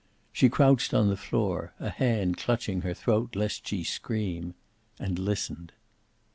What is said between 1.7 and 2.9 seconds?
a hand clutching